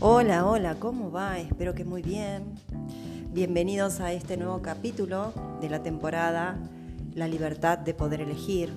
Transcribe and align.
Hola, 0.00 0.44
hola, 0.44 0.74
¿cómo 0.74 1.10
va? 1.10 1.38
Espero 1.38 1.74
que 1.74 1.86
muy 1.86 2.02
bien. 2.02 2.54
Bienvenidos 3.32 4.00
a 4.00 4.12
este 4.12 4.36
nuevo 4.36 4.60
capítulo 4.60 5.32
de 5.62 5.70
la 5.70 5.82
temporada 5.82 6.58
La 7.14 7.26
libertad 7.26 7.78
de 7.78 7.94
poder 7.94 8.20
elegir. 8.20 8.70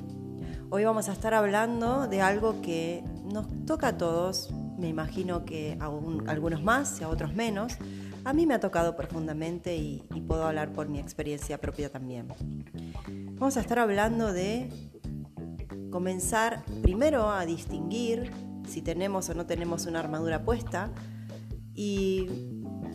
Hoy 0.70 0.86
vamos 0.86 1.10
a 1.10 1.12
estar 1.12 1.34
hablando 1.34 2.08
de 2.08 2.22
algo 2.22 2.62
que 2.62 3.04
nos 3.26 3.48
toca 3.66 3.90
a 3.90 3.98
todos, 3.98 4.50
me 4.78 4.88
imagino 4.88 5.44
que 5.44 5.78
a 5.82 5.92
algunos 6.32 6.64
más 6.64 7.02
y 7.02 7.04
a 7.04 7.10
otros 7.10 7.36
menos. 7.36 7.74
A 8.24 8.32
mí 8.32 8.46
me 8.46 8.54
ha 8.54 8.62
tocado 8.62 8.96
profundamente 8.96 9.76
y, 9.76 10.06
y 10.16 10.22
puedo 10.22 10.46
hablar 10.46 10.72
por 10.72 10.88
mi 10.88 11.00
experiencia 11.00 11.60
propia 11.60 11.92
también. 11.92 12.30
Vamos 13.34 13.58
a 13.58 13.60
estar 13.60 13.80
hablando 13.80 14.32
de 14.32 14.70
comenzar 15.92 16.64
primero 16.82 17.30
a 17.30 17.46
distinguir 17.46 18.32
si 18.70 18.82
tenemos 18.82 19.30
o 19.30 19.34
no 19.34 19.46
tenemos 19.46 19.86
una 19.86 20.00
armadura 20.00 20.44
puesta 20.44 20.92
y 21.74 22.28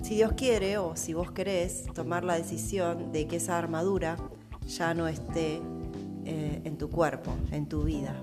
si 0.03 0.17
Dios 0.17 0.33
quiere 0.37 0.79
o 0.79 0.97
si 0.97 1.15
vos 1.15 1.33
querés 1.33 1.85
tomar 1.95 2.25
la 2.25 2.37
decisión 2.37 3.13
de 3.13 3.27
que 3.27 3.37
esa 3.37 3.59
armadura 3.59 4.17
ya 4.67 4.95
no 4.95 5.09
esté 5.09 5.61
eh, 6.25 6.61
en 6.65 6.79
tu 6.79 6.91
cuerpo, 6.91 7.33
en 7.51 7.67
tu 7.69 7.83
vida. 7.85 8.15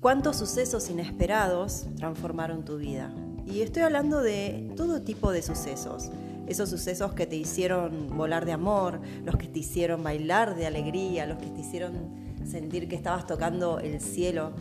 ¿Cuántos 0.00 0.36
sucesos 0.36 0.90
inesperados 0.90 1.86
transformaron 1.96 2.64
tu 2.64 2.76
vida? 2.76 3.12
Y 3.46 3.62
estoy 3.62 3.82
hablando 3.82 4.22
de 4.22 4.72
todo 4.76 5.02
tipo 5.02 5.32
de 5.32 5.42
sucesos. 5.42 6.10
Esos 6.46 6.70
sucesos 6.70 7.12
que 7.14 7.26
te 7.26 7.36
hicieron 7.36 8.16
volar 8.16 8.46
de 8.46 8.52
amor, 8.52 9.00
los 9.24 9.36
que 9.36 9.48
te 9.48 9.58
hicieron 9.58 10.02
bailar 10.02 10.54
de 10.54 10.66
alegría, 10.66 11.26
los 11.26 11.38
que 11.38 11.46
te 11.46 11.60
hicieron 11.60 12.28
sentir 12.46 12.88
que 12.88 12.96
estabas 12.96 13.26
tocando 13.26 13.80
el 13.80 14.00
cielo 14.00 14.52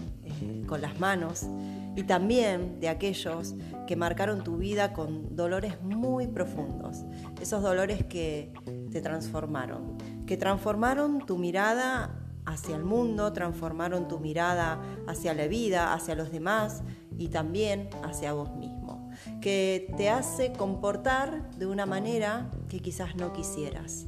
con 0.68 0.82
las 0.82 1.00
manos 1.00 1.48
y 1.96 2.04
también 2.04 2.80
de 2.80 2.90
aquellos 2.90 3.56
que 3.88 3.96
marcaron 3.96 4.44
tu 4.44 4.58
vida 4.58 4.94
con 4.94 5.36
dolores 5.36 5.82
muy 5.82 6.28
profundos, 6.28 7.04
esos 7.42 7.64
dolores 7.64 8.06
que 8.06 8.54
te 8.92 9.02
transformaron, 9.02 9.98
que 10.28 10.38
transformaron 10.38 11.26
tu 11.26 11.38
mirada 11.38 12.20
hacia 12.46 12.76
el 12.76 12.84
mundo, 12.84 13.34
transformaron 13.34 14.08
tu 14.08 14.20
mirada 14.20 14.80
hacia 15.08 15.34
la 15.34 15.48
vida, 15.48 15.94
hacia 15.94 16.16
los 16.16 16.32
demás 16.32 16.84
y 17.18 17.30
también 17.30 17.90
hacia 18.04 18.34
vos 18.34 18.56
mismo, 18.56 19.10
que 19.42 19.92
te 19.98 20.10
hace 20.10 20.54
comportar 20.54 21.50
de 21.52 21.66
una 21.66 21.86
manera 21.86 22.52
que 22.70 22.80
quizás 22.80 23.16
no 23.16 23.34
quisieras. 23.34 24.06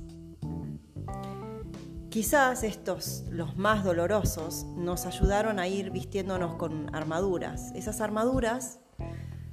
Quizás 2.10 2.64
estos, 2.64 3.24
los 3.30 3.56
más 3.56 3.84
dolorosos, 3.84 4.66
nos 4.76 5.06
ayudaron 5.06 5.60
a 5.60 5.68
ir 5.68 5.92
vistiéndonos 5.92 6.56
con 6.56 6.94
armaduras. 6.96 7.72
Esas 7.76 8.02
armaduras 8.02 8.80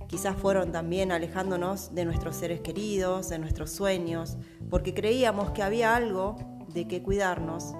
quizás 0.08 0.36
fueron 0.36 0.72
también 0.72 1.12
alejándonos 1.12 1.94
de 1.94 2.06
nuestros 2.06 2.34
seres 2.34 2.62
queridos, 2.62 3.28
de 3.28 3.38
nuestros 3.38 3.72
sueños, 3.72 4.38
porque 4.70 4.94
creíamos 4.94 5.50
que 5.50 5.62
había 5.62 5.94
algo 5.94 6.36
de 6.72 6.88
que 6.88 7.02
cuidarnos. 7.02 7.74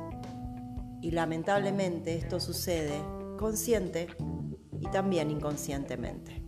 Y 1.00 1.12
lamentablemente 1.12 2.14
esto 2.14 2.38
sucede 2.38 3.00
consciente 3.38 4.08
y 4.78 4.90
también 4.90 5.30
inconscientemente. 5.30 6.44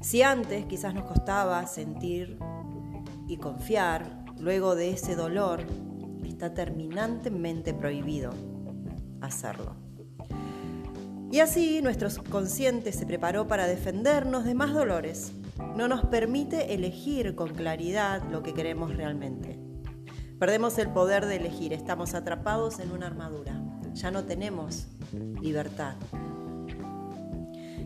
Si 0.00 0.22
antes 0.22 0.64
quizás 0.64 0.94
nos 0.94 1.04
costaba 1.04 1.66
sentir 1.66 2.38
y 3.28 3.36
confiar, 3.36 4.24
luego 4.38 4.74
de 4.74 4.90
ese 4.90 5.16
dolor 5.16 5.66
está 6.34 6.52
terminantemente 6.52 7.72
prohibido 7.72 8.32
hacerlo. 9.20 9.76
Y 11.30 11.40
así 11.40 11.80
nuestro 11.80 12.08
consciente 12.28 12.92
se 12.92 13.06
preparó 13.06 13.46
para 13.46 13.66
defendernos 13.66 14.44
de 14.44 14.54
más 14.54 14.74
dolores. 14.74 15.32
No 15.76 15.86
nos 15.86 16.04
permite 16.06 16.74
elegir 16.74 17.36
con 17.36 17.54
claridad 17.54 18.22
lo 18.30 18.42
que 18.42 18.52
queremos 18.52 18.96
realmente. 18.96 19.58
Perdemos 20.38 20.76
el 20.78 20.88
poder 20.88 21.26
de 21.26 21.36
elegir, 21.36 21.72
estamos 21.72 22.14
atrapados 22.14 22.80
en 22.80 22.90
una 22.90 23.06
armadura. 23.06 23.62
Ya 23.94 24.10
no 24.10 24.24
tenemos 24.24 24.88
libertad. 25.40 25.94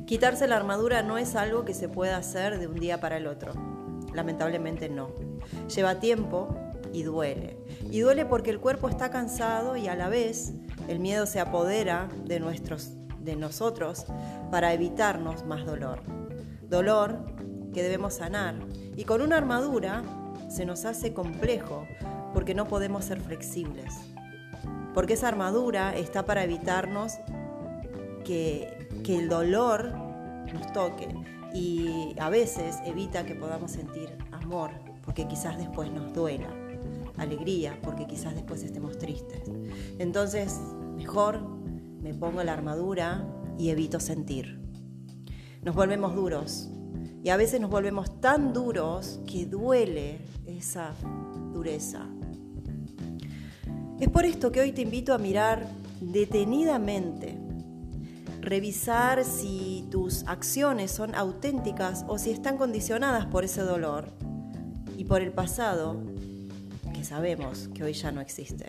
Quitarse 0.07 0.49
la 0.49 0.57
armadura 0.57 1.03
no 1.03 1.19
es 1.19 1.37
algo 1.37 1.67
que 1.67 1.75
se 1.75 1.91
pueda 1.91 2.17
hacer 2.17 2.59
de 2.59 2.67
un 2.67 2.77
día 2.77 2.99
para 2.99 3.19
el 3.19 3.27
otro. 3.27 3.53
Lamentablemente 4.15 4.89
no. 4.89 5.11
Lleva 5.75 6.01
tiempo, 6.01 6.49
y 6.93 7.03
duele. 7.03 7.57
Y 7.91 8.01
duele 8.01 8.27
porque 8.27 8.51
el 8.51 8.61
cuerpo 8.61 8.89
está 8.89 9.11
cansado 9.11 9.77
y 9.77 9.89
a 9.89 9.95
la 9.95 10.09
vez 10.09 10.53
el 10.89 11.01
miedo 11.01 11.27
se 11.27 11.41
apodera 11.41 12.09
de, 12.25 12.41
nuestros, 12.41 12.93
de 13.21 13.37
nosotros 13.37 14.07
para 14.51 14.73
evitarnos 14.73 15.45
más 15.45 15.65
dolor. 15.67 16.03
Dolor 16.69 17.19
que 17.73 17.83
debemos 17.83 18.15
sanar. 18.15 18.55
Y 18.97 19.05
con 19.05 19.23
una 19.23 19.37
armadura 19.37 20.03
se 20.49 20.65
nos 20.65 20.85
hace 20.85 21.13
complejo 21.13 21.87
porque 22.33 22.55
no 22.55 22.67
podemos 22.67 23.05
ser 23.05 23.21
flexibles. 23.21 23.95
Porque 24.95 25.15
esa 25.15 25.29
armadura 25.29 25.97
está 25.97 26.25
para 26.25 26.45
evitarnos 26.45 27.15
que, 28.25 28.89
que 29.05 29.19
el 29.19 29.29
dolor 29.29 29.93
nos 30.53 30.73
toque 30.73 31.09
y 31.55 32.15
a 32.19 32.29
veces 32.29 32.77
evita 32.85 33.25
que 33.25 33.35
podamos 33.35 33.73
sentir 33.73 34.17
amor 34.33 34.71
porque 35.05 35.27
quizás 35.27 35.57
después 35.57 35.91
nos 35.91 36.13
duela 36.13 36.49
alegría, 37.19 37.79
porque 37.83 38.07
quizás 38.07 38.35
después 38.35 38.63
estemos 38.63 38.99
tristes. 38.99 39.43
Entonces, 39.99 40.59
mejor 40.97 41.41
me 42.01 42.15
pongo 42.15 42.43
la 42.43 42.53
armadura 42.53 43.27
y 43.59 43.71
evito 43.71 44.01
sentir. 44.01 44.61
Nos 45.63 45.75
volvemos 45.75 46.15
duros 46.15 46.71
y 47.23 47.31
a 47.31 47.37
veces 47.37 47.61
nos 47.61 47.71
volvemos 47.71 48.21
tan 48.21 48.53
duros 48.53 49.21
que 49.27 49.47
duele 49.47 50.21
esa 50.47 50.95
dureza. 51.53 52.07
Es 54.01 54.09
por 54.09 54.25
esto 54.25 54.53
que 54.53 54.61
hoy 54.61 54.73
te 54.73 54.83
invito 54.83 55.13
a 55.13 55.19
mirar 55.19 55.69
detenidamente, 56.01 57.37
revisar 58.41 59.25
si 59.25 59.87
tus 59.91 60.25
acciones 60.29 60.93
son 60.93 61.17
auténticas 61.17 62.05
o 62.07 62.17
si 62.17 62.31
están 62.31 62.57
condicionadas 62.57 63.27
por 63.27 63.45
ese 63.45 63.63
dolor 63.63 64.13
y 64.97 65.05
por 65.05 65.21
el 65.21 65.33
pasado 65.33 66.01
sabemos 67.09 67.71
que 67.75 67.85
hoy 67.85 67.95
ya 67.95 68.13
no 68.13 68.21
existe. 68.21 68.69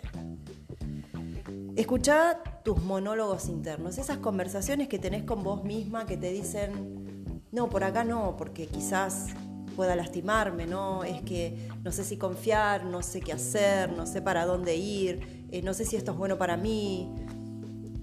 Escucha 1.76 2.42
tus 2.64 2.82
monólogos 2.82 3.48
internos, 3.48 3.98
esas 3.98 4.18
conversaciones 4.18 4.88
que 4.88 4.98
tenés 4.98 5.24
con 5.24 5.42
vos 5.42 5.62
misma 5.62 6.06
que 6.06 6.16
te 6.16 6.32
dicen, 6.32 7.42
no, 7.52 7.68
por 7.68 7.84
acá 7.84 8.02
no, 8.02 8.36
porque 8.38 8.66
quizás 8.66 9.28
pueda 9.76 9.94
lastimarme, 9.94 10.66
¿no? 10.66 11.04
Es 11.04 11.20
que 11.22 11.68
no 11.84 11.92
sé 11.92 12.02
si 12.02 12.16
confiar, 12.16 12.84
no 12.84 13.02
sé 13.02 13.20
qué 13.20 13.32
hacer, 13.32 13.92
no 13.92 14.06
sé 14.06 14.22
para 14.22 14.46
dónde 14.46 14.74
ir, 14.76 15.46
eh, 15.50 15.60
no 15.62 15.74
sé 15.74 15.84
si 15.84 15.96
esto 15.96 16.12
es 16.12 16.18
bueno 16.18 16.38
para 16.38 16.56
mí. 16.56 17.12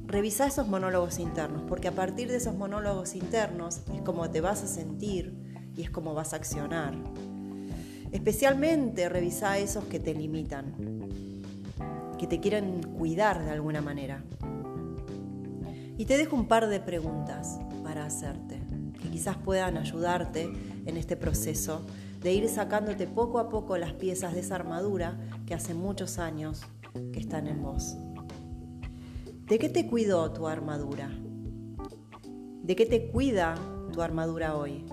Revisa 0.06 0.46
esos 0.46 0.68
monólogos 0.68 1.18
internos, 1.18 1.64
porque 1.68 1.88
a 1.88 1.94
partir 1.94 2.30
de 2.30 2.38
esos 2.38 2.56
monólogos 2.56 3.16
internos 3.16 3.81
es 3.94 4.02
como 4.02 4.30
te 4.30 4.42
vas 4.42 4.64
a 4.64 4.68
sentir 4.68 5.36
y 5.75 5.81
es 5.81 5.90
como 5.90 6.14
vas 6.14 6.34
a 6.34 6.38
accionar. 6.38 6.94
Especialmente 8.12 9.09
revisa 9.09 9.51
a 9.51 9.57
esos 9.57 9.85
que 9.85 10.00
te 10.00 10.13
limitan, 10.13 10.73
que 12.18 12.28
te 12.28 12.40
quieren 12.40 12.81
cuidar 12.81 13.44
de 13.44 13.51
alguna 13.51 13.81
manera. 13.81 14.23
Y 15.97 16.06
te 16.06 16.18
dejo 16.18 16.35
un 16.35 16.47
par 16.47 16.68
de 16.68 16.79
preguntas 16.79 17.59
para 17.84 18.06
hacerte, 18.06 18.62
que 19.01 19.09
quizás 19.09 19.38
puedan 19.38 19.78
ayudarte 19.78 20.50
en 20.85 20.97
este 20.97 21.18
proceso 21.18 21.85
de 22.22 22.34
ir 22.34 22.50
sacándote 22.50 23.07
poco 23.07 23.40
a 23.40 23.50
poco 23.50 23.78
las 23.78 23.94
piezas 23.94 24.34
de 24.34 24.39
esa 24.39 24.56
armadura 24.56 25.18
que 25.45 25.53
hace 25.53 25.74
muchos 25.74 26.18
años 26.18 26.62
que 27.13 27.19
están 27.19 27.47
en 27.47 27.62
vos. 27.62 27.95
¿De 29.47 29.59
qué 29.59 29.69
te 29.69 29.88
cuidó 29.88 30.31
tu 30.31 30.48
armadura? 30.48 31.10
¿De 32.63 32.75
qué 32.75 32.86
te 32.86 33.07
cuida 33.10 33.56
tu 33.94 34.01
armadura 34.01 34.56
hoy? 34.56 34.86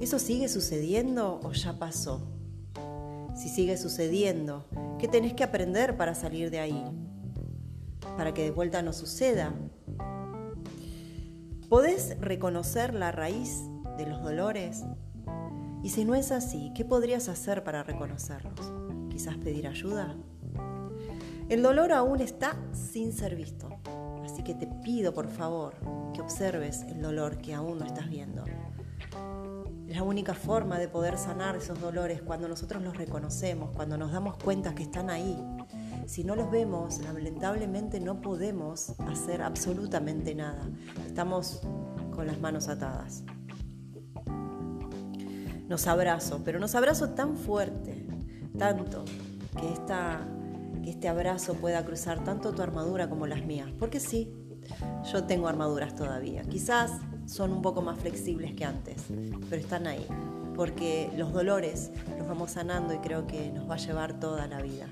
¿Eso 0.00 0.20
sigue 0.20 0.48
sucediendo 0.48 1.40
o 1.42 1.52
ya 1.52 1.78
pasó? 1.78 2.22
Si 3.34 3.48
sigue 3.48 3.76
sucediendo, 3.76 4.64
¿qué 4.98 5.08
tenés 5.08 5.34
que 5.34 5.42
aprender 5.42 5.96
para 5.96 6.14
salir 6.14 6.50
de 6.50 6.60
ahí? 6.60 6.84
Para 8.16 8.32
que 8.32 8.44
de 8.44 8.52
vuelta 8.52 8.80
no 8.82 8.92
suceda. 8.92 9.52
¿Podés 11.68 12.16
reconocer 12.20 12.94
la 12.94 13.10
raíz 13.10 13.62
de 13.96 14.06
los 14.06 14.22
dolores? 14.22 14.84
Y 15.82 15.90
si 15.90 16.04
no 16.04 16.14
es 16.14 16.30
así, 16.30 16.72
¿qué 16.76 16.84
podrías 16.84 17.28
hacer 17.28 17.64
para 17.64 17.82
reconocerlos? 17.82 18.72
¿Quizás 19.10 19.36
pedir 19.36 19.66
ayuda? 19.66 20.16
El 21.48 21.62
dolor 21.62 21.92
aún 21.92 22.20
está 22.20 22.56
sin 22.72 23.12
ser 23.12 23.34
visto, 23.34 23.68
así 24.24 24.44
que 24.44 24.54
te 24.54 24.68
pido 24.84 25.12
por 25.12 25.28
favor 25.28 25.74
que 26.14 26.20
observes 26.20 26.82
el 26.82 27.02
dolor 27.02 27.38
que 27.38 27.54
aún 27.54 27.78
no 27.78 27.84
estás 27.84 28.08
viendo. 28.08 28.44
La 29.86 30.02
única 30.02 30.34
forma 30.34 30.78
de 30.78 30.86
poder 30.88 31.16
sanar 31.16 31.56
esos 31.56 31.80
dolores 31.80 32.20
cuando 32.20 32.46
nosotros 32.46 32.82
los 32.82 32.96
reconocemos, 32.96 33.70
cuando 33.74 33.96
nos 33.96 34.12
damos 34.12 34.36
cuenta 34.36 34.74
que 34.74 34.82
están 34.82 35.08
ahí. 35.08 35.36
Si 36.06 36.24
no 36.24 36.36
los 36.36 36.50
vemos, 36.50 36.98
lamentablemente 36.98 37.98
no 37.98 38.20
podemos 38.20 38.94
hacer 39.06 39.42
absolutamente 39.42 40.34
nada. 40.34 40.68
Estamos 41.06 41.62
con 42.14 42.26
las 42.26 42.38
manos 42.40 42.68
atadas. 42.68 43.24
nos 45.68 45.86
abrazo, 45.86 46.42
pero 46.44 46.58
nos 46.58 46.74
abrazo 46.74 47.10
tan 47.10 47.36
fuerte, 47.36 48.06
tanto, 48.58 49.04
que, 49.60 49.72
esta, 49.72 50.26
que 50.82 50.90
este 50.90 51.08
abrazo 51.08 51.54
pueda 51.54 51.84
cruzar 51.84 52.24
tanto 52.24 52.52
tu 52.52 52.62
armadura 52.62 53.08
como 53.08 53.26
las 53.26 53.44
mías. 53.44 53.70
Porque 53.78 54.00
sí, 54.00 54.34
yo 55.12 55.24
tengo 55.24 55.48
armaduras 55.48 55.94
todavía. 55.94 56.42
Quizás 56.42 56.92
son 57.28 57.52
un 57.52 57.62
poco 57.62 57.82
más 57.82 57.98
flexibles 57.98 58.54
que 58.54 58.64
antes, 58.64 59.04
pero 59.50 59.60
están 59.60 59.86
ahí. 59.86 60.06
Porque 60.56 61.10
los 61.16 61.32
dolores 61.32 61.90
los 62.18 62.26
vamos 62.26 62.52
sanando 62.52 62.94
y 62.94 62.98
creo 62.98 63.26
que 63.26 63.52
nos 63.52 63.68
va 63.70 63.74
a 63.74 63.78
llevar 63.78 64.18
toda 64.18 64.46
la 64.48 64.60
vida. 64.60 64.86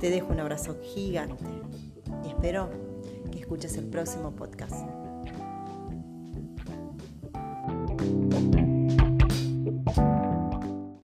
Te 0.00 0.10
dejo 0.10 0.32
un 0.32 0.40
abrazo 0.40 0.76
gigante 0.82 1.44
y 2.24 2.28
espero 2.28 2.70
que 3.30 3.40
escuches 3.40 3.76
el 3.76 3.86
próximo 3.86 4.30
podcast. 4.30 4.86